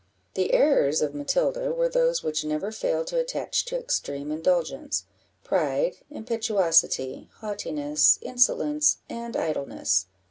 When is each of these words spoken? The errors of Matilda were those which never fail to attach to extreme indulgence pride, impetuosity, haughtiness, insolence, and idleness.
The 0.33 0.51
errors 0.53 1.03
of 1.03 1.13
Matilda 1.13 1.71
were 1.73 1.87
those 1.87 2.23
which 2.23 2.43
never 2.43 2.71
fail 2.71 3.05
to 3.05 3.19
attach 3.19 3.65
to 3.65 3.77
extreme 3.77 4.31
indulgence 4.31 5.05
pride, 5.43 5.97
impetuosity, 6.09 7.29
haughtiness, 7.35 8.17
insolence, 8.23 8.97
and 9.11 9.37
idleness. 9.37 10.07